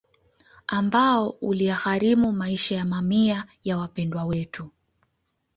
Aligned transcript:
Ambao 0.67 1.29
uliyagharimu 1.29 2.31
maisha 2.31 2.75
ya 2.75 2.85
mamia 2.85 3.45
ya 3.63 3.77
Wapendwa 3.77 4.25
Wetu 4.25 4.71